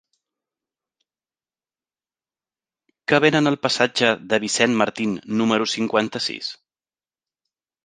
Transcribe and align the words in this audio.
Què 3.13 3.21
venen 3.27 3.53
al 3.53 3.59
passatge 3.67 4.11
de 4.33 4.41
Vicent 4.47 4.75
Martín 4.81 5.15
número 5.43 5.71
cinquanta-sis? 5.77 6.53